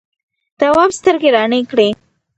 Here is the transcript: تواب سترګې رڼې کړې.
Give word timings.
تواب 0.59 0.89
سترګې 0.99 1.29
رڼې 1.35 1.61
کړې. 1.71 1.89